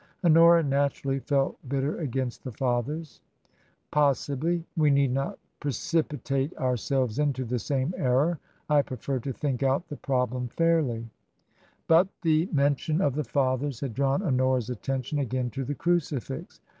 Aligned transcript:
Honora 0.23 0.63
naturally 0.63 1.19
felt 1.19 1.59
bitter 1.69 1.99
against 1.99 2.43
the 2.43 2.51
Fathers. 2.51 3.21
"Possibly. 3.91 4.65
We 4.75 4.89
need 4.89 5.11
not 5.11 5.37
precipitate 5.59 6.57
ourselves 6.57 7.19
into 7.19 7.45
the 7.45 7.59
same 7.59 7.93
error. 7.95 8.39
I 8.67 8.81
prefer 8.81 9.19
to 9.19 9.31
think 9.31 9.61
out 9.61 9.89
the 9.89 9.97
problem 9.97 10.47
feirly." 10.47 11.05
TRANSITION. 11.05 11.11
87 11.85 11.85
But 11.87 12.07
the 12.23 12.49
mention 12.51 12.99
of 13.01 13.13
the 13.13 13.23
Fathers 13.23 13.81
had 13.81 13.93
drawn 13.93 14.21
Honora'a 14.23 14.71
attention 14.71 15.19
again 15.19 15.51
to 15.51 15.63
the 15.63 15.75
crucifix. 15.75 16.61